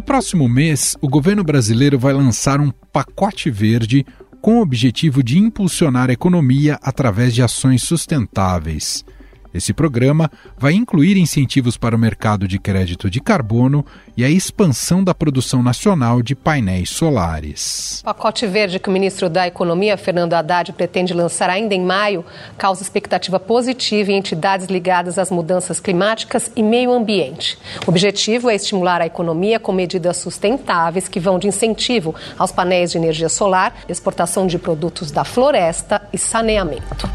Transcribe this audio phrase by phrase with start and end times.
[0.00, 4.06] No próximo mês, o governo brasileiro vai lançar um pacote verde
[4.40, 9.04] com o objetivo de impulsionar a economia através de ações sustentáveis.
[9.52, 13.84] Esse programa vai incluir incentivos para o mercado de crédito de carbono
[14.16, 18.00] e a expansão da produção nacional de painéis solares.
[18.02, 22.24] O pacote verde que o ministro da Economia, Fernando Haddad, pretende lançar ainda em maio
[22.56, 27.58] causa expectativa positiva em entidades ligadas às mudanças climáticas e meio ambiente.
[27.86, 32.92] O objetivo é estimular a economia com medidas sustentáveis que vão de incentivo aos painéis
[32.92, 37.08] de energia solar, exportação de produtos da floresta e saneamento.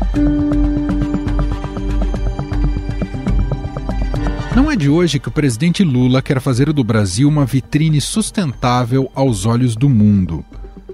[4.55, 9.11] Não é de hoje que o presidente Lula quer fazer do Brasil uma vitrine sustentável
[9.13, 10.45] aos olhos do mundo.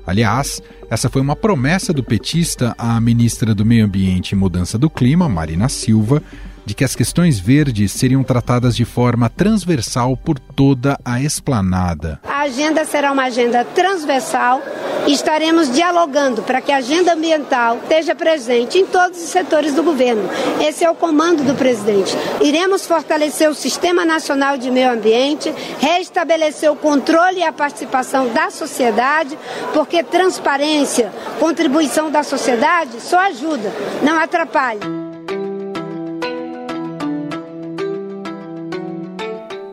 [0.03, 4.89] Aliás, essa foi uma promessa do petista à ministra do Meio Ambiente e Mudança do
[4.89, 6.23] Clima, Marina Silva,
[6.65, 12.19] de que as questões verdes seriam tratadas de forma transversal por toda a esplanada.
[12.23, 14.61] A agenda será uma agenda transversal
[15.07, 19.83] e estaremos dialogando para que a agenda ambiental esteja presente em todos os setores do
[19.83, 20.29] governo.
[20.59, 22.15] Esse é o comando do presidente.
[22.41, 28.49] Iremos fortalecer o Sistema Nacional de Meio Ambiente, restabelecer o controle e a participação da
[28.51, 29.37] sociedade,
[29.73, 33.71] porque transparência, contribuição da sociedade só ajuda,
[34.03, 35.10] não atrapalha.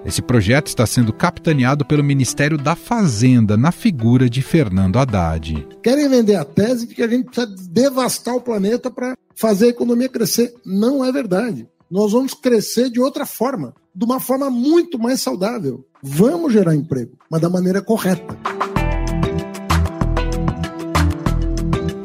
[0.08, 5.68] Esse projeto está sendo capitaneado pelo Ministério da Fazenda, na figura de Fernando Haddad.
[5.82, 9.68] Querem vender a tese de que a gente precisa devastar o planeta para fazer a
[9.68, 10.54] economia crescer.
[10.64, 11.68] Não é verdade.
[11.90, 15.84] Nós vamos crescer de outra forma, de uma forma muito mais saudável.
[16.02, 18.34] Vamos gerar emprego, mas da maneira correta.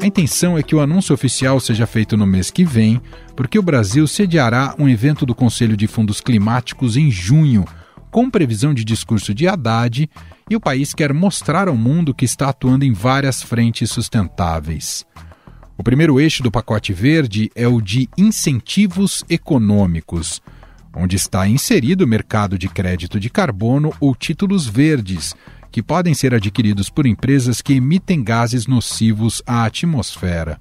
[0.02, 3.00] A intenção é que o anúncio oficial seja feito no mês que vem,
[3.34, 7.64] porque o Brasil sediará um evento do Conselho de Fundos Climáticos em junho,
[8.14, 10.08] com previsão de discurso de Haddad,
[10.48, 15.04] e o país quer mostrar ao mundo que está atuando em várias frentes sustentáveis.
[15.76, 20.40] O primeiro eixo do pacote verde é o de incentivos econômicos,
[20.94, 25.34] onde está inserido o mercado de crédito de carbono ou títulos verdes,
[25.72, 30.60] que podem ser adquiridos por empresas que emitem gases nocivos à atmosfera.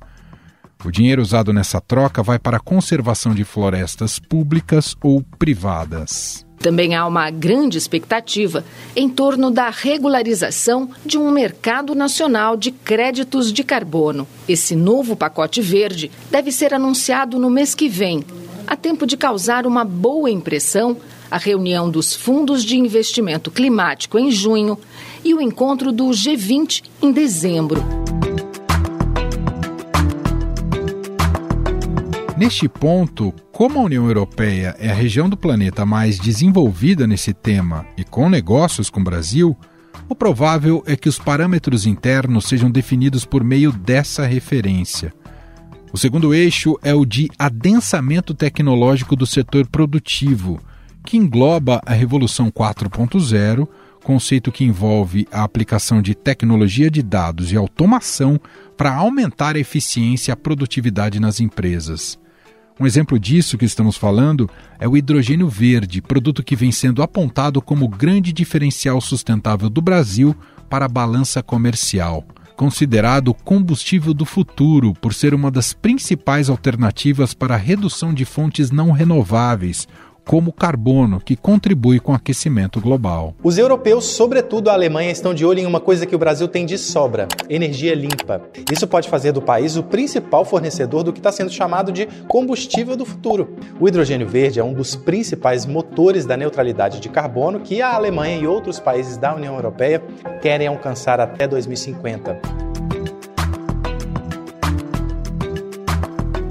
[0.83, 6.44] O dinheiro usado nessa troca vai para a conservação de florestas públicas ou privadas.
[6.63, 8.63] Também há uma grande expectativa
[8.96, 14.25] em torno da regularização de um mercado nacional de créditos de carbono.
[14.47, 18.23] Esse novo pacote verde deve ser anunciado no mês que vem,
[18.66, 20.96] a tempo de causar uma boa impressão
[21.29, 24.78] a reunião dos fundos de investimento climático em junho
[25.22, 28.03] e o encontro do G20 em dezembro.
[32.43, 37.85] Neste ponto, como a União Europeia é a região do planeta mais desenvolvida nesse tema
[37.95, 39.55] e com negócios com o Brasil,
[40.09, 45.13] o provável é que os parâmetros internos sejam definidos por meio dessa referência.
[45.93, 50.59] O segundo eixo é o de adensamento tecnológico do setor produtivo,
[51.05, 53.65] que engloba a Revolução 4.0,
[54.03, 58.37] conceito que envolve a aplicação de tecnologia de dados e automação
[58.75, 62.21] para aumentar a eficiência e a produtividade nas empresas.
[62.83, 67.61] Um exemplo disso que estamos falando é o hidrogênio verde, produto que vem sendo apontado
[67.61, 70.35] como grande diferencial sustentável do Brasil
[70.69, 72.25] para a balança comercial.
[72.57, 78.25] Considerado o combustível do futuro por ser uma das principais alternativas para a redução de
[78.25, 79.88] fontes não renováveis,
[80.25, 83.34] como carbono, que contribui com o aquecimento global.
[83.44, 86.66] Os europeus, sobretudo a Alemanha, estão de olho em uma coisa que o Brasil tem
[86.66, 88.41] de sobra: energia limpa.
[88.72, 92.95] Isso pode fazer do país o principal fornecedor do que está sendo chamado de combustível
[92.95, 93.56] do futuro.
[93.79, 98.38] O hidrogênio verde é um dos principais motores da neutralidade de carbono que a Alemanha
[98.38, 100.01] e outros países da União Europeia
[100.41, 102.72] querem alcançar até 2050.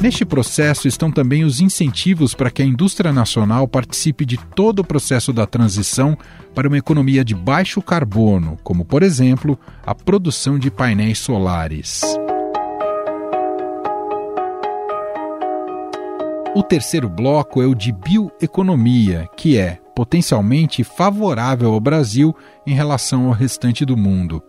[0.03, 4.85] Neste processo estão também os incentivos para que a indústria nacional participe de todo o
[4.85, 6.19] processo da transição
[6.53, 9.57] para uma economia de baixo carbono, como, por exemplo,
[9.87, 12.03] a produção de painéis solares.
[16.53, 22.35] O terceiro bloco é o de bioeconomia, que é potencialmente favorável ao Brasil
[22.67, 24.43] em relação ao restante do mundo.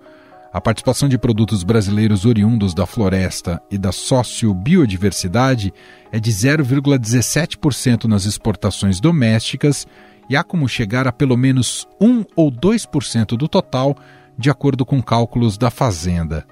[0.54, 5.74] A participação de produtos brasileiros oriundos da floresta e da sociobiodiversidade
[6.12, 9.88] é de 0,17% nas exportações domésticas
[10.30, 13.98] e há como chegar a pelo menos 1 ou 2% do total,
[14.38, 16.46] de acordo com cálculos da Fazenda.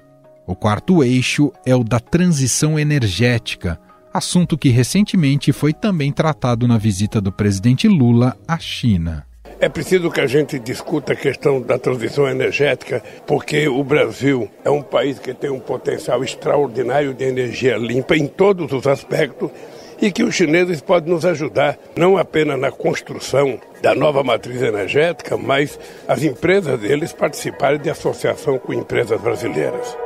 [0.48, 3.78] O quarto eixo é o da transição energética,
[4.12, 9.24] assunto que recentemente foi também tratado na visita do presidente Lula à China.
[9.62, 14.70] É preciso que a gente discuta a questão da transição energética, porque o Brasil é
[14.70, 19.52] um país que tem um potencial extraordinário de energia limpa em todos os aspectos
[20.00, 25.36] e que os chineses podem nos ajudar, não apenas na construção da nova matriz energética,
[25.36, 25.78] mas
[26.08, 29.96] as empresas deles participarem de associação com empresas brasileiras.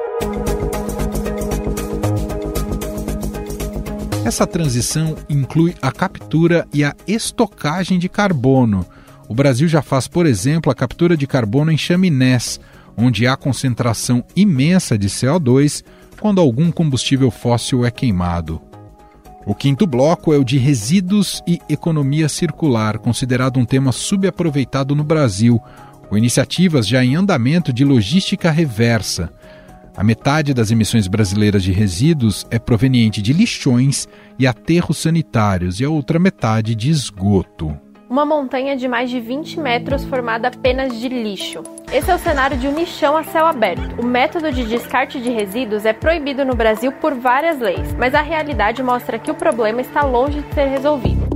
[4.23, 8.85] Essa transição inclui a captura e a estocagem de carbono.
[9.29, 12.61] O Brasil já faz, por exemplo, a captura de carbono em chaminés,
[12.97, 15.83] onde há concentração imensa de CO2
[16.21, 18.61] quando algum combustível fóssil é queimado.
[19.45, 25.05] O quinto bloco é o de resíduos e economia circular, considerado um tema subaproveitado no
[25.05, 25.61] Brasil,
[26.09, 29.31] com iniciativas já em andamento de logística reversa.
[29.97, 34.09] A metade das emissões brasileiras de resíduos é proveniente de lixões
[34.39, 39.59] e aterros sanitários, e a outra metade de esgoto uma montanha de mais de 20
[39.59, 41.63] metros formada apenas de lixo.
[41.93, 44.01] Esse é o cenário de um lixão a céu aberto.
[44.01, 48.23] O método de descarte de resíduos é proibido no Brasil por várias leis, mas a
[48.23, 51.27] realidade mostra que o problema está longe de ser resolvido.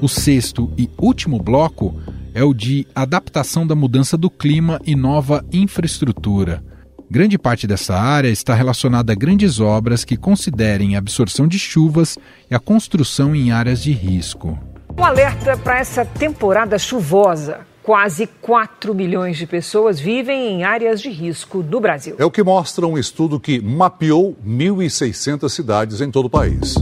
[0.00, 1.94] O sexto e último bloco
[2.34, 6.71] é o de adaptação da mudança do clima e nova infraestrutura.
[7.12, 12.18] Grande parte dessa área está relacionada a grandes obras que considerem a absorção de chuvas
[12.50, 14.58] e a construção em áreas de risco.
[14.96, 17.66] Um alerta para essa temporada chuvosa.
[17.82, 22.16] Quase 4 milhões de pessoas vivem em áreas de risco no Brasil.
[22.18, 26.76] É o que mostra um estudo que mapeou 1.600 cidades em todo o país.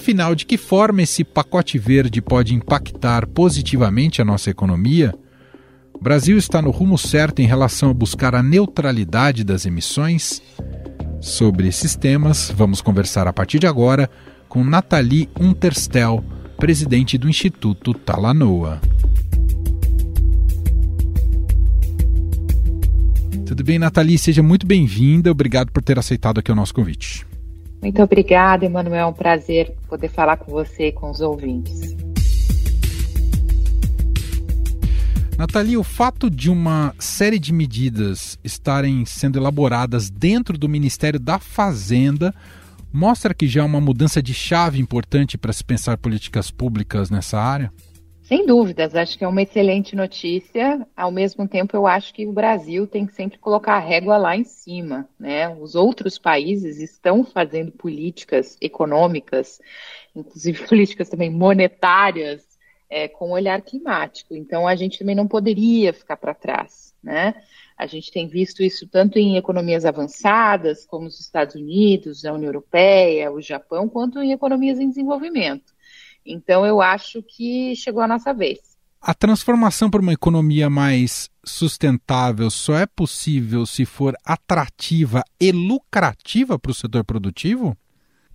[0.00, 5.14] Afinal, de que forma esse pacote verde pode impactar positivamente a nossa economia?
[5.92, 10.40] O Brasil está no rumo certo em relação a buscar a neutralidade das emissões?
[11.20, 14.08] Sobre esses temas, vamos conversar a partir de agora
[14.48, 16.24] com Nathalie Unterstel,
[16.56, 18.80] presidente do Instituto Talanoa.
[23.44, 24.16] Tudo bem, Nathalie?
[24.16, 25.30] Seja muito bem-vinda.
[25.30, 27.29] Obrigado por ter aceitado aqui o nosso convite.
[27.82, 29.00] Muito obrigada, Emanuel.
[29.00, 31.96] É um prazer poder falar com você e com os ouvintes.
[35.38, 41.38] Nathalie, o fato de uma série de medidas estarem sendo elaboradas dentro do Ministério da
[41.38, 42.34] Fazenda
[42.92, 47.40] mostra que já há uma mudança de chave importante para se pensar políticas públicas nessa
[47.40, 47.72] área?
[48.30, 50.86] Sem dúvidas, acho que é uma excelente notícia.
[50.96, 54.36] Ao mesmo tempo, eu acho que o Brasil tem que sempre colocar a régua lá
[54.36, 55.08] em cima.
[55.18, 55.48] Né?
[55.48, 59.60] Os outros países estão fazendo políticas econômicas,
[60.14, 62.46] inclusive políticas também monetárias,
[62.88, 64.32] é, com olhar climático.
[64.36, 66.94] Então, a gente também não poderia ficar para trás.
[67.02, 67.34] Né?
[67.76, 72.50] A gente tem visto isso tanto em economias avançadas, como os Estados Unidos, a União
[72.50, 75.79] Europeia, o Japão, quanto em economias em desenvolvimento.
[76.24, 78.58] Então eu acho que chegou a nossa vez.
[79.00, 86.58] A transformação para uma economia mais sustentável só é possível se for atrativa e lucrativa
[86.58, 87.74] para o setor produtivo?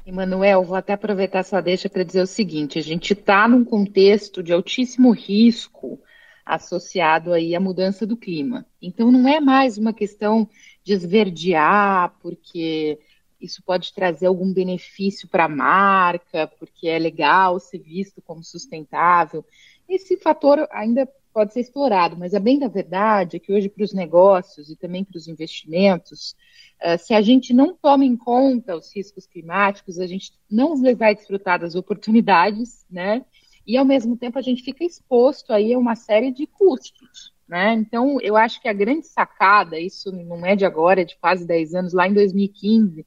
[0.06, 4.42] Emanuel, vou até aproveitar sua deixa para dizer o seguinte: a gente está num contexto
[4.42, 6.00] de altíssimo risco
[6.46, 8.66] associado aí à mudança do clima.
[8.82, 10.48] Então não é mais uma questão
[10.84, 13.00] de esverdear, porque
[13.39, 19.46] isso pode trazer algum benefício para a marca, porque é legal ser visto como sustentável.
[19.88, 23.84] Esse fator ainda pode ser explorado, mas a bem da verdade é que hoje para
[23.84, 26.34] os negócios e também para os investimentos,
[26.82, 31.13] uh, se a gente não toma em conta os riscos climáticos, a gente não vai
[31.13, 33.25] desfrutar das oportunidades, né?
[33.68, 37.34] E ao mesmo tempo a gente fica exposto aí a uma série de custos.
[37.48, 37.74] Né?
[37.74, 41.46] Então, eu acho que a grande sacada, isso não é de agora, é de quase
[41.46, 43.06] 10 anos, lá em 2015,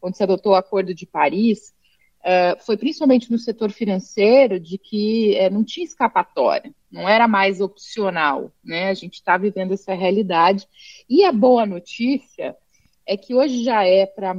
[0.00, 1.74] quando se adotou o Acordo de Paris,
[2.20, 7.60] uh, foi principalmente no setor financeiro de que uh, não tinha escapatória, não era mais
[7.60, 8.88] opcional, né?
[8.88, 10.66] A gente está vivendo essa realidade.
[11.08, 12.56] E a boa notícia
[13.06, 14.32] é que hoje já é para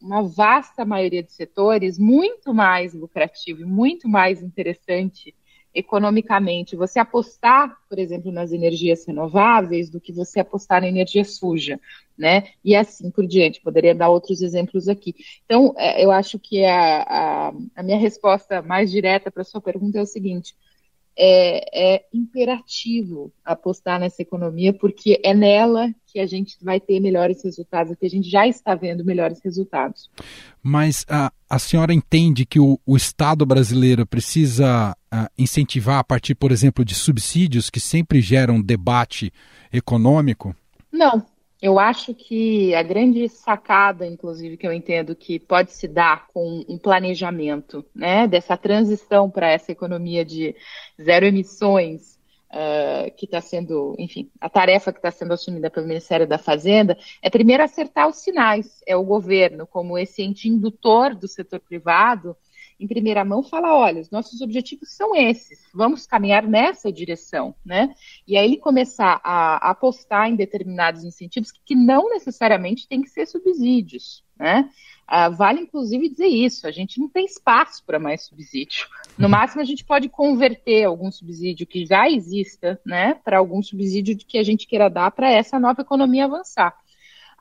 [0.00, 5.34] uma vasta maioria de setores muito mais lucrativo e muito mais interessante
[5.74, 11.80] economicamente você apostar, por exemplo, nas energias renováveis do que você apostar na energia suja,
[12.16, 12.44] né?
[12.64, 13.60] E assim por diante.
[13.60, 15.14] Poderia dar outros exemplos aqui.
[15.44, 19.60] Então, é, eu acho que a, a, a minha resposta mais direta para a sua
[19.60, 20.54] pergunta é o seguinte:
[21.16, 27.42] é, é, imperativo apostar nessa economia, porque é nela que a gente vai ter melhores
[27.42, 30.10] resultados, que a gente já está vendo melhores resultados.
[30.62, 36.34] Mas a, a senhora entende que o, o Estado brasileiro precisa a, incentivar a partir,
[36.34, 39.32] por exemplo, de subsídios que sempre geram debate
[39.72, 40.54] econômico?
[40.92, 41.24] Não,
[41.64, 46.62] Eu acho que a grande sacada, inclusive, que eu entendo que pode se dar com
[46.68, 50.54] um planejamento, né, dessa transição para essa economia de
[51.00, 56.26] zero emissões, uh, que está sendo, enfim, a tarefa que está sendo assumida pelo Ministério
[56.26, 61.26] da Fazenda, é primeiro acertar os sinais, é o governo como esse ente indutor do
[61.26, 62.36] setor privado
[62.84, 67.94] em primeira mão, fala: olha, os nossos objetivos são esses, vamos caminhar nessa direção, né?
[68.26, 73.08] E aí ele começar a, apostar em determinados incentivos que, que não necessariamente tem que
[73.08, 74.68] ser subsídios, né?
[75.06, 78.86] Ah, vale inclusive dizer isso: a gente não tem espaço para mais subsídio.
[79.18, 84.16] No máximo, a gente pode converter algum subsídio que já exista, né, para algum subsídio
[84.16, 86.74] que a gente queira dar para essa nova economia avançar.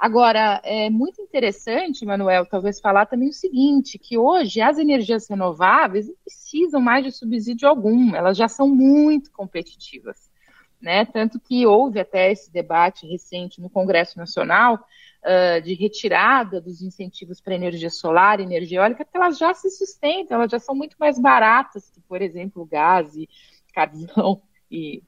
[0.03, 6.09] Agora, é muito interessante, Manuel, talvez falar também o seguinte, que hoje as energias renováveis
[6.09, 10.29] não precisam mais de subsídio algum, elas já são muito competitivas.
[10.81, 11.05] Né?
[11.05, 17.39] Tanto que houve até esse debate recente no Congresso Nacional uh, de retirada dos incentivos
[17.39, 20.97] para energia solar e energia eólica, porque elas já se sustentam, elas já são muito
[20.99, 23.29] mais baratas que, por exemplo, gás e
[23.73, 25.01] carvão e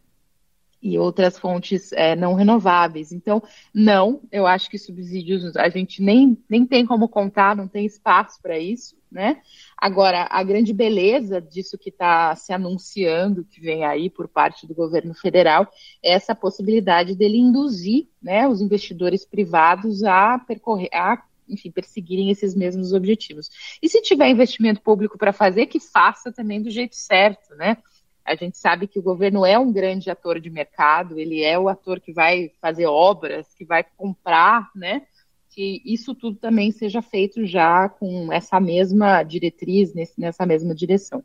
[0.82, 3.12] e outras fontes é, não renováveis.
[3.12, 3.41] Então,
[3.74, 8.39] não, eu acho que subsídios a gente nem, nem tem como contar, não tem espaço
[8.41, 9.41] para isso, né?
[9.77, 14.75] Agora, a grande beleza disso que está se anunciando, que vem aí por parte do
[14.75, 15.67] governo federal,
[16.03, 22.55] é essa possibilidade dele induzir né, os investidores privados a percorrer, a enfim, perseguirem esses
[22.55, 23.50] mesmos objetivos.
[23.82, 27.77] E se tiver investimento público para fazer, que faça também do jeito certo, né?
[28.25, 31.70] A gente sabe que o governo é um grande ator de mercado, ele é o
[31.70, 35.03] ator que vai fazer obras, que vai comprar, né?
[35.51, 41.24] Que isso tudo também seja feito já com essa mesma diretriz, nessa mesma direção.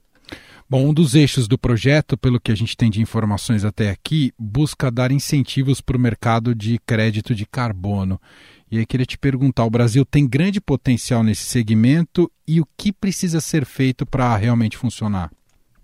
[0.69, 4.33] Bom, um dos eixos do projeto, pelo que a gente tem de informações até aqui,
[4.39, 8.21] busca dar incentivos para o mercado de crédito de carbono.
[8.71, 12.93] E aí queria te perguntar: o Brasil tem grande potencial nesse segmento e o que
[12.93, 15.33] precisa ser feito para realmente funcionar?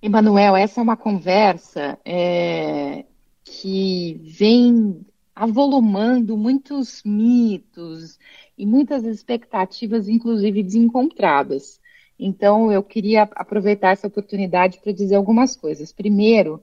[0.07, 3.05] Emanuel, essa é uma conversa é,
[3.43, 8.17] que vem avolumando muitos mitos
[8.57, 11.81] e muitas expectativas, inclusive desencontradas.
[12.17, 15.93] Então, eu queria aproveitar essa oportunidade para dizer algumas coisas.
[15.93, 16.63] Primeiro,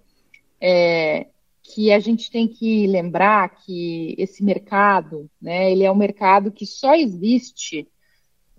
[0.62, 1.28] é,
[1.62, 6.66] que a gente tem que lembrar que esse mercado, né, ele é um mercado que
[6.66, 7.90] só existe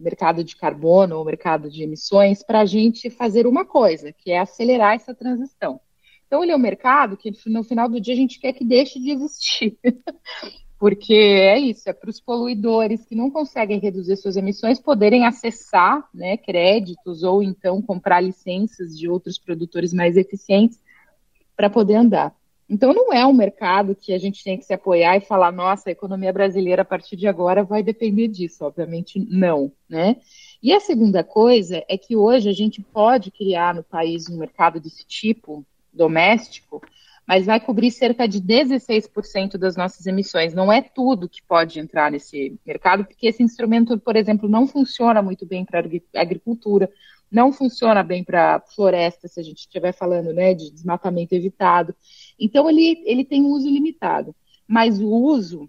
[0.05, 4.39] mercado de carbono ou mercado de emissões para a gente fazer uma coisa, que é
[4.39, 5.81] acelerar essa transição.
[6.27, 9.01] Então, ele é um mercado que no final do dia a gente quer que deixe
[9.01, 9.79] de existir.
[10.79, 16.07] Porque é isso, é para os poluidores que não conseguem reduzir suas emissões poderem acessar
[16.13, 20.79] né, créditos ou então comprar licenças de outros produtores mais eficientes
[21.57, 22.35] para poder andar.
[22.69, 25.91] Então, não é um mercado que a gente tem que se apoiar e falar, nossa,
[25.91, 28.65] a economia brasileira a partir de agora vai depender disso.
[28.65, 30.17] Obviamente, não, né?
[30.63, 34.81] E a segunda coisa é que hoje a gente pode criar no país um mercado
[34.81, 36.83] desse tipo, doméstico,
[37.27, 40.55] mas vai cobrir cerca de 16% das nossas emissões.
[40.55, 45.23] Não é tudo que pode entrar nesse mercado, porque esse instrumento, por exemplo, não funciona
[45.23, 46.91] muito bem para a agricultura,
[47.31, 51.95] não funciona bem para floresta, se a gente estiver falando né, de desmatamento evitado.
[52.39, 54.35] Então, ele, ele tem um uso limitado.
[54.67, 55.69] Mas o uso,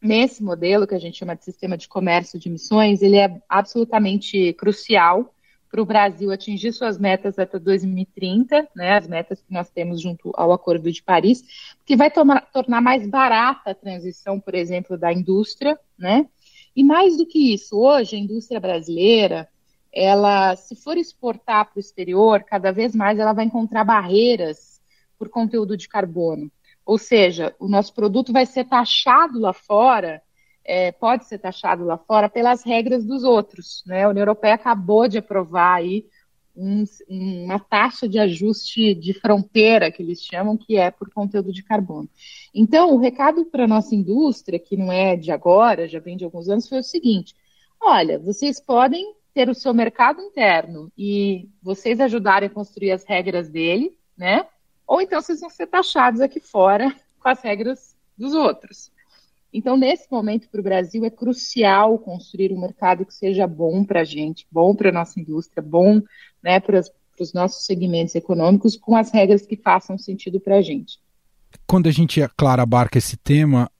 [0.00, 4.52] nesse modelo que a gente chama de sistema de comércio de emissões, ele é absolutamente
[4.54, 5.34] crucial
[5.70, 10.32] para o Brasil atingir suas metas até 2030, né, as metas que nós temos junto
[10.34, 11.44] ao Acordo de Paris,
[11.86, 16.26] que vai tomar, tornar mais barata a transição, por exemplo, da indústria, né?
[16.74, 19.48] E mais do que isso, hoje a indústria brasileira,
[19.92, 24.69] ela, se for exportar para o exterior, cada vez mais ela vai encontrar barreiras
[25.20, 26.50] por conteúdo de carbono.
[26.86, 30.22] Ou seja, o nosso produto vai ser taxado lá fora,
[30.64, 33.84] é, pode ser taxado lá fora pelas regras dos outros.
[33.86, 34.04] Né?
[34.04, 36.06] A União Europeia acabou de aprovar aí
[36.56, 41.62] um, uma taxa de ajuste de fronteira, que eles chamam, que é por conteúdo de
[41.62, 42.08] carbono.
[42.54, 46.24] Então, o recado para a nossa indústria, que não é de agora, já vem de
[46.24, 47.36] alguns anos, foi o seguinte:
[47.78, 53.48] olha, vocês podem ter o seu mercado interno e vocês ajudarem a construir as regras
[53.48, 54.46] dele, né?
[54.90, 58.90] Ou então vocês vão ser taxados aqui fora com as regras dos outros.
[59.52, 64.00] Então, nesse momento, para o Brasil, é crucial construir um mercado que seja bom para
[64.00, 66.02] a gente, bom para a nossa indústria, bom
[66.42, 66.82] né, para
[67.20, 70.98] os nossos segmentos econômicos, com as regras que façam sentido para a gente.
[71.68, 73.70] Quando a gente, Clara, abarca esse tema,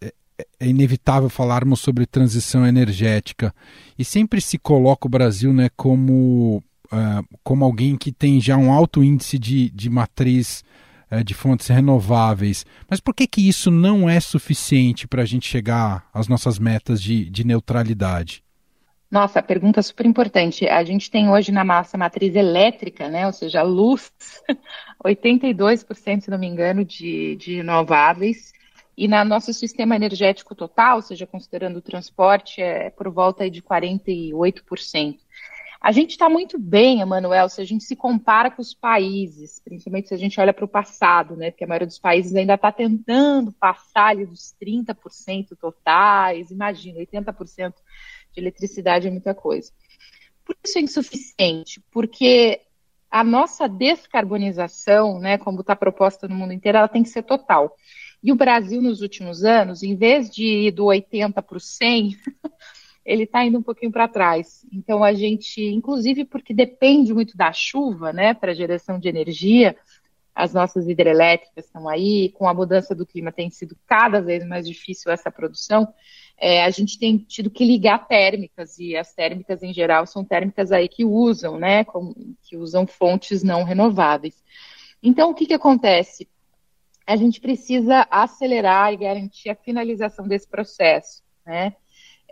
[0.00, 0.14] é,
[0.60, 3.52] é inevitável falarmos sobre transição energética
[3.98, 8.72] e sempre se coloca o Brasil né, como, uh, como alguém que tem já um
[8.72, 10.64] alto índice de, de matriz
[11.10, 12.64] é, de fontes renováveis.
[12.88, 17.00] Mas por que, que isso não é suficiente para a gente chegar às nossas metas
[17.00, 18.42] de, de neutralidade?
[19.10, 20.66] Nossa, pergunta super importante.
[20.66, 24.12] A gente tem hoje na nossa matriz elétrica, né, ou seja, luz,
[25.04, 28.52] 82%, se não me engano, de, de renováveis.
[28.96, 33.62] E no nosso sistema energético total, ou seja, considerando o transporte, é por volta de
[33.62, 35.18] 48%.
[35.84, 40.08] A gente está muito bem, Emanuel, se a gente se compara com os países, principalmente
[40.08, 41.50] se a gente olha para o passado, né?
[41.50, 47.74] Porque a maioria dos países ainda está tentando passar ali dos 30% totais, imagina, 80%
[48.32, 49.70] de eletricidade é muita coisa.
[50.42, 52.62] Por isso é insuficiente, porque
[53.10, 57.76] a nossa descarbonização, né, como está proposta no mundo inteiro, ela tem que ser total.
[58.22, 62.16] E o Brasil, nos últimos anos, em vez de ir do 80 para o 100,
[63.04, 64.66] ele está indo um pouquinho para trás.
[64.72, 69.76] Então, a gente, inclusive porque depende muito da chuva, né, para geração de energia,
[70.34, 74.66] as nossas hidrelétricas estão aí, com a mudança do clima tem sido cada vez mais
[74.66, 75.92] difícil essa produção,
[76.36, 80.72] é, a gente tem tido que ligar térmicas, e as térmicas em geral são térmicas
[80.72, 81.84] aí que usam, né,
[82.42, 84.42] que usam fontes não renováveis.
[85.00, 86.26] Então, o que, que acontece?
[87.06, 91.74] A gente precisa acelerar e garantir a finalização desse processo, né?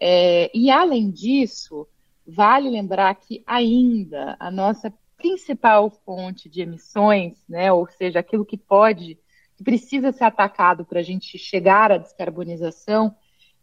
[0.04, 1.86] É, e além disso,
[2.26, 8.56] vale lembrar que ainda a nossa principal fonte de emissões, né, ou seja, aquilo que
[8.56, 9.16] pode,
[9.56, 13.14] que precisa ser atacado para a gente chegar à descarbonização,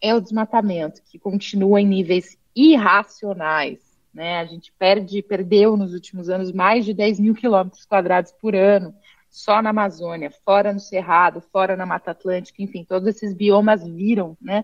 [0.02, 4.00] é o desmatamento, que continua em níveis irracionais.
[4.14, 4.38] Né?
[4.38, 8.96] A gente perde, perdeu nos últimos anos mais de 10 mil quilômetros quadrados por ano,
[9.30, 14.38] só na Amazônia, fora no Cerrado, fora na Mata Atlântica, enfim, todos esses biomas viram
[14.42, 14.64] né,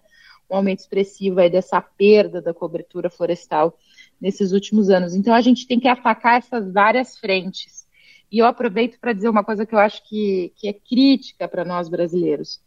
[0.49, 3.77] um aumento expressivo aí dessa perda da cobertura florestal
[4.19, 5.15] nesses últimos anos.
[5.15, 7.85] Então a gente tem que atacar essas várias frentes.
[8.31, 11.65] E eu aproveito para dizer uma coisa que eu acho que, que é crítica para
[11.65, 12.59] nós brasileiros.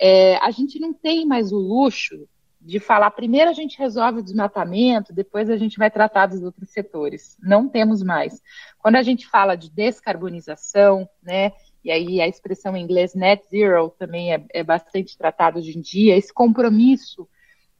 [0.00, 2.26] É, a gente não tem mais o luxo
[2.64, 6.70] de falar primeiro a gente resolve o desmatamento, depois a gente vai tratar dos outros
[6.70, 7.36] setores.
[7.42, 8.40] Não temos mais.
[8.78, 11.52] Quando a gente fala de descarbonização, né,
[11.84, 15.80] e aí a expressão em inglês net zero também é, é bastante tratado hoje em
[15.80, 17.28] dia, esse compromisso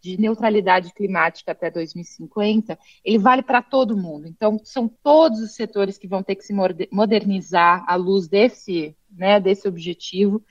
[0.03, 4.27] de neutralidade climática até 2050, ele vale para todo mundo.
[4.27, 6.53] Então, são todos os setores que vão ter que se
[6.91, 10.43] modernizar à luz desse, né, desse objetivo,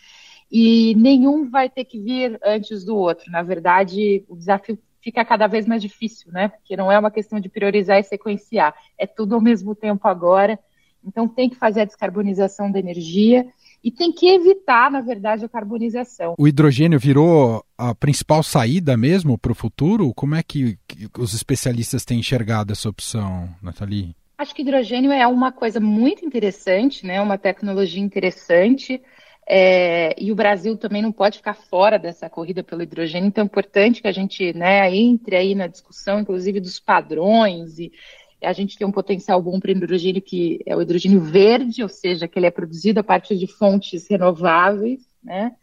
[0.49, 3.29] e nenhum vai ter que vir antes do outro.
[3.29, 6.49] Na verdade, o desafio fica cada vez mais difícil, né?
[6.49, 10.59] Porque não é uma questão de priorizar e sequenciar, é tudo ao mesmo tempo agora.
[11.05, 13.45] Então, tem que fazer a descarbonização da energia
[13.83, 16.35] e tem que evitar, na verdade, a carbonização.
[16.37, 20.13] O hidrogênio virou a principal saída mesmo para o futuro?
[20.13, 20.77] Como é que,
[21.17, 24.15] os especialistas têm enxergado essa opção, Nathalie?
[24.37, 27.21] Acho que hidrogênio é uma coisa muito interessante, né?
[27.21, 29.01] uma tecnologia interessante.
[29.47, 33.45] É, e o Brasil também não pode ficar fora dessa corrida pelo hidrogênio, então é
[33.45, 37.91] importante que a gente né, entre aí na discussão, inclusive, dos padrões e,
[38.41, 42.27] a gente tem um potencial bom para hidrogênio que é o hidrogênio verde, ou seja,
[42.27, 45.55] que ele é produzido a partir de fontes renováveis, né?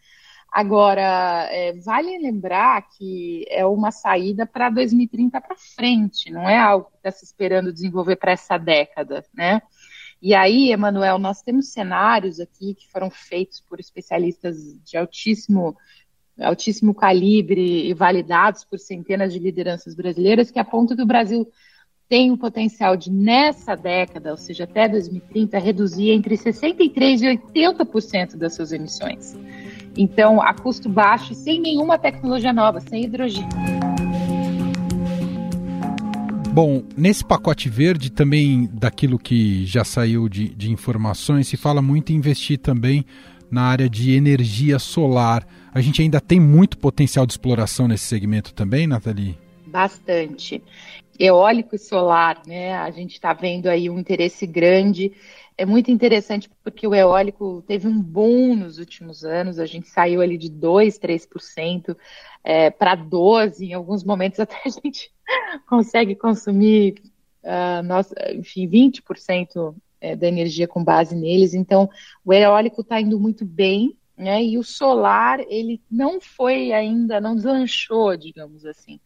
[0.51, 6.89] Agora, é, vale lembrar que é uma saída para 2030 para frente, não é algo
[6.89, 9.61] que está se esperando desenvolver para essa década, né?
[10.21, 15.77] E aí, Emanuel, nós temos cenários aqui que foram feitos por especialistas de altíssimo,
[16.37, 21.47] altíssimo calibre e validados por centenas de lideranças brasileiras que apontam que o Brasil
[22.09, 27.21] tem o potencial de, nessa década, ou seja, até 2030, reduzir entre 63%
[27.53, 29.37] e 80% das suas emissões.
[29.95, 33.47] Então, a custo baixo e sem nenhuma tecnologia nova, sem hidrogênio.
[36.51, 42.11] Bom, nesse pacote verde também, daquilo que já saiu de, de informações, se fala muito
[42.11, 43.05] em investir também
[43.51, 45.47] na área de energia solar.
[45.71, 49.37] A gente ainda tem muito potencial de exploração nesse segmento também, Nathalie?
[49.67, 50.63] Bastante
[51.19, 52.73] eólico e solar, né?
[52.75, 55.11] A gente está vendo aí um interesse grande.
[55.57, 60.21] É muito interessante porque o eólico teve um boom nos últimos anos, a gente saiu
[60.21, 61.97] ali de 2, 3%
[62.41, 65.11] é, para 12%, em alguns momentos até a gente
[65.67, 67.01] consegue consumir,
[67.43, 71.53] uh, nossa, enfim, 20% é, da energia com base neles.
[71.53, 71.89] Então,
[72.23, 74.41] o eólico está indo muito bem, né?
[74.41, 78.99] E o solar, ele não foi ainda, não deslanchou, digamos assim.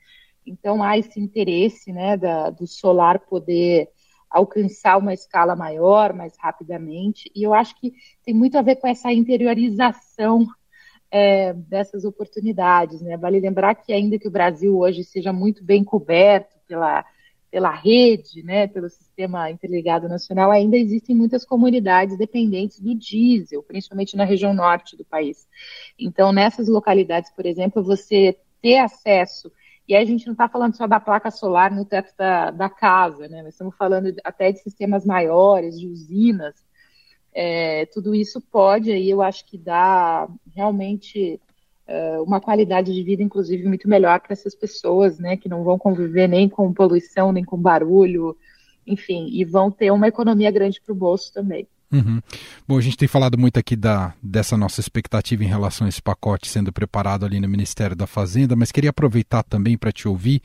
[0.46, 3.90] Então há esse interesse né, da, do solar poder
[4.30, 7.94] alcançar uma escala maior, mais rapidamente, e eu acho que
[8.26, 10.48] tem muito a ver com essa interiorização
[11.12, 13.00] é, dessas oportunidades.
[13.02, 13.16] Né?
[13.16, 17.06] Vale lembrar que ainda que o Brasil hoje seja muito bem coberto pela,
[17.52, 24.18] pela rede, né, pelo sistema interligado nacional, ainda existem muitas comunidades dependentes do diesel, principalmente
[24.18, 25.48] na região norte do país.
[26.00, 29.52] Então, nessas localidades, por exemplo, você ter acesso,
[29.88, 33.28] e a gente não está falando só da placa solar no teto da, da casa,
[33.28, 36.56] né, nós estamos falando até de sistemas maiores, de usinas,
[37.34, 41.42] é, tudo isso pode aí, eu acho que dá realmente
[41.88, 45.78] é, uma qualidade de vida, inclusive, muito melhor para essas pessoas, né, que não vão
[45.78, 48.38] conviver nem com poluição, nem com barulho,
[48.86, 51.68] enfim, e vão ter uma economia grande para o bolso também.
[51.94, 52.20] Uhum.
[52.68, 56.02] Bom, a gente tem falado muito aqui da, dessa nossa expectativa em relação a esse
[56.02, 60.42] pacote sendo preparado ali no Ministério da Fazenda, mas queria aproveitar também para te ouvir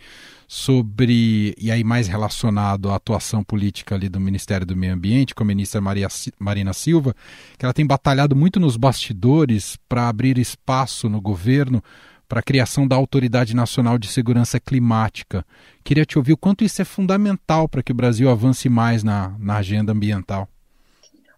[0.46, 5.42] sobre, e aí mais relacionado à atuação política ali do Ministério do Meio Ambiente, com
[5.42, 6.08] a ministra Maria,
[6.38, 7.16] Marina Silva,
[7.56, 11.82] que ela tem batalhado muito nos bastidores para abrir espaço no governo
[12.28, 15.46] para a criação da Autoridade Nacional de Segurança Climática.
[15.82, 19.34] Queria te ouvir o quanto isso é fundamental para que o Brasil avance mais na,
[19.38, 20.46] na agenda ambiental.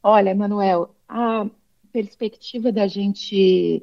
[0.03, 1.47] Olha, Manuel, a
[1.93, 3.83] perspectiva da gente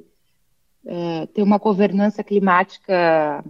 [0.83, 3.45] uh, ter uma governança climática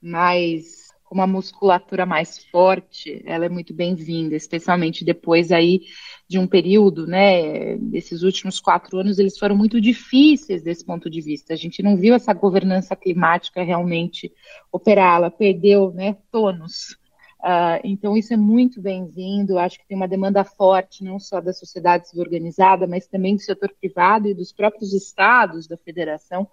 [0.00, 5.82] mais com uma musculatura mais forte, ela é muito bem-vinda, especialmente depois aí
[6.26, 11.20] de um período, né, desses últimos quatro anos, eles foram muito difíceis desse ponto de
[11.20, 11.52] vista.
[11.52, 14.32] A gente não viu essa governança climática realmente
[14.72, 16.96] operar, ela perdeu, né, tônus.
[17.42, 19.58] Uh, então, isso é muito bem-vindo.
[19.58, 23.42] Acho que tem uma demanda forte, não só da sociedade civil organizada, mas também do
[23.42, 26.48] setor privado e dos próprios estados da federação,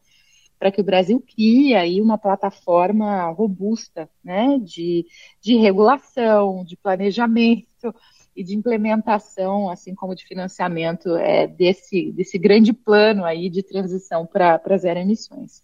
[0.57, 5.05] para que o Brasil crie aí uma plataforma robusta né, de,
[5.39, 7.93] de regulação, de planejamento
[8.35, 14.25] e de implementação, assim como de financiamento é, desse, desse grande plano aí de transição
[14.25, 15.61] para zero emissões.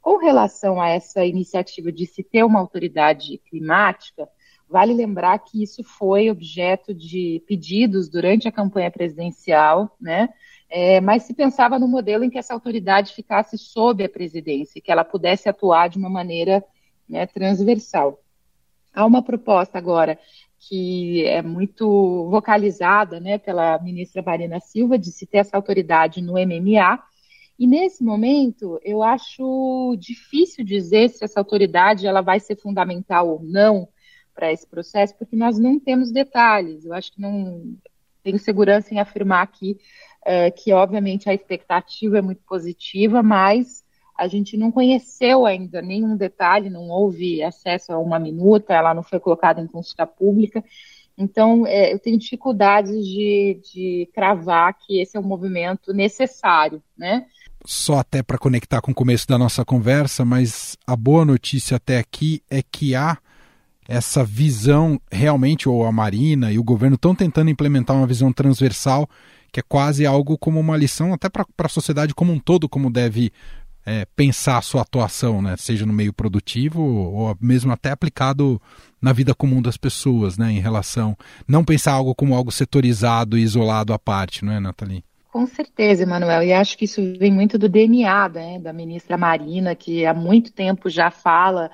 [0.00, 4.28] Com relação a essa iniciativa de se ter uma autoridade climática,
[4.72, 10.30] Vale lembrar que isso foi objeto de pedidos durante a campanha presidencial, né?
[10.70, 14.90] É, mas se pensava no modelo em que essa autoridade ficasse sob a presidência, que
[14.90, 16.64] ela pudesse atuar de uma maneira
[17.06, 18.18] né, transversal.
[18.94, 20.18] Há uma proposta agora
[20.58, 26.32] que é muito vocalizada né, pela ministra Marina Silva de se ter essa autoridade no
[26.32, 26.98] MMA.
[27.58, 33.42] E nesse momento, eu acho difícil dizer se essa autoridade ela vai ser fundamental ou
[33.42, 33.86] não
[34.34, 36.84] para esse processo, porque nós não temos detalhes.
[36.84, 37.76] Eu acho que não
[38.22, 39.76] tenho segurança em afirmar aqui
[40.24, 43.82] é, que, obviamente, a expectativa é muito positiva, mas
[44.16, 49.02] a gente não conheceu ainda nenhum detalhe, não houve acesso a uma minuta, ela não
[49.02, 50.62] foi colocada em consulta pública.
[51.16, 57.26] Então, é, eu tenho dificuldades de, de cravar que esse é um movimento necessário, né?
[57.64, 61.98] Só até para conectar com o começo da nossa conversa, mas a boa notícia até
[61.98, 63.18] aqui é que há
[63.88, 69.08] essa visão realmente, ou a Marina e o governo estão tentando implementar uma visão transversal,
[69.52, 72.90] que é quase algo como uma lição até para a sociedade como um todo, como
[72.90, 73.32] deve
[73.84, 75.56] é, pensar a sua atuação, né?
[75.58, 78.60] seja no meio produtivo ou mesmo até aplicado
[79.00, 80.50] na vida comum das pessoas, né?
[80.52, 81.16] em relação.
[81.46, 85.04] Não pensar algo como algo setorizado e isolado à parte, não é, Nathalie?
[85.30, 89.74] Com certeza, Emanuel, e acho que isso vem muito do DNA né, da ministra Marina,
[89.74, 91.70] que há muito tempo já fala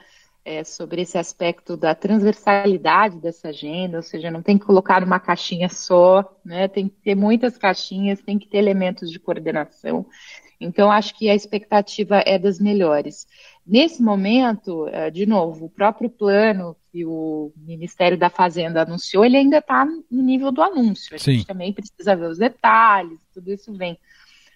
[0.49, 5.21] é, sobre esse aspecto da transversalidade dessa agenda, ou seja, não tem que colocar uma
[5.21, 6.67] caixinha só, né?
[6.67, 10.07] Tem que ter muitas caixinhas, tem que ter elementos de coordenação.
[10.59, 13.27] Então, acho que a expectativa é das melhores.
[13.67, 19.37] Nesse momento, é, de novo, o próprio plano que o Ministério da Fazenda anunciou, ele
[19.37, 21.15] ainda está no nível do anúncio.
[21.15, 21.35] A Sim.
[21.35, 23.99] gente também precisa ver os detalhes, tudo isso vem.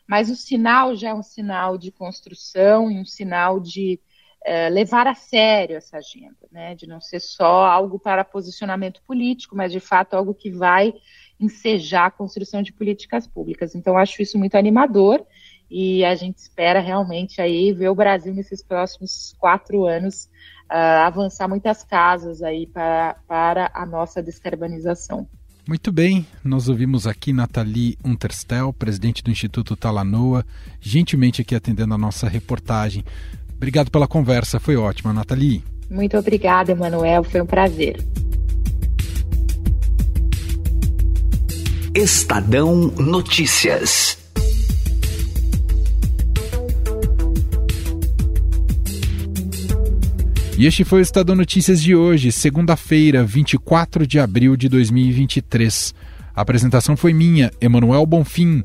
[0.08, 4.00] Mas o sinal já é um sinal de construção e um sinal de
[4.44, 9.56] é, levar a sério essa agenda, né, de não ser só algo para posicionamento político,
[9.56, 10.92] mas de fato algo que vai
[11.38, 13.74] ensejar a construção de políticas públicas.
[13.74, 15.24] Então, acho isso muito animador
[15.70, 20.28] e a gente espera realmente aí ver o Brasil nesses próximos quatro anos
[20.70, 25.26] uh, avançar muitas casas aí para, para a nossa descarbonização.
[25.66, 30.44] Muito bem, nós ouvimos aqui Nathalie Unterstel, presidente do Instituto Talanoa,
[30.80, 33.04] gentilmente aqui atendendo a nossa reportagem.
[33.62, 35.62] Obrigado pela conversa, foi ótima, Nathalie.
[35.88, 37.96] Muito obrigada, Emanuel, foi um prazer.
[41.94, 44.18] Estadão Notícias.
[50.58, 55.94] E este foi o Estadão Notícias de hoje, segunda-feira, 24 de abril de 2023.
[56.34, 58.64] A apresentação foi minha, Emanuel Bonfim.